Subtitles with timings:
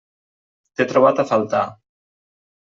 [0.75, 1.63] T'he trobat a faltar.